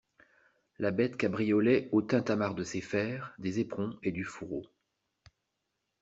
La 0.79 0.89
bête 0.89 1.15
cabriolait 1.15 1.87
au 1.91 2.01
tintamarre 2.01 2.55
de 2.55 2.63
ses 2.63 2.81
fers, 2.81 3.35
des 3.37 3.59
éperons 3.59 3.99
et 4.01 4.11
du 4.11 4.23
fourreau. 4.23 4.65